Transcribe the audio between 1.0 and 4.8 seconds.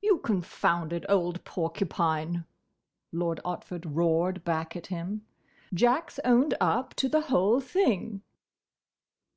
old porcupine," Lord Otford roared back